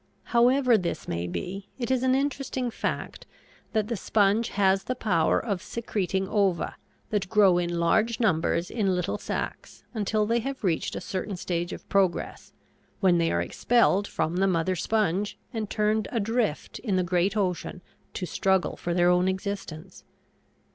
[0.23, 3.27] However this may be, it is an interesting fact
[3.73, 6.75] that the sponge has the power of secreting ova
[7.11, 11.71] that grow in large numbers in little sacks until they have reached a certain stage
[11.71, 12.51] of progress,
[12.99, 17.83] when they are expelled from the mother sponge and turned adrift in the great ocean
[18.15, 20.03] to struggle for their own existence.